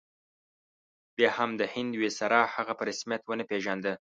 بیا 1.15 1.29
هم 1.37 1.49
د 1.59 1.63
هند 1.73 1.91
ویسرا 2.01 2.41
هغه 2.55 2.73
په 2.79 2.83
رسمیت 2.89 3.21
ونه 3.25 3.43
پېژانده. 3.51 3.93